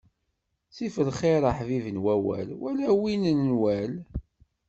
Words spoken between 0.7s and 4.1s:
Ttif xir aḥbib n wawal wala win n nnwal!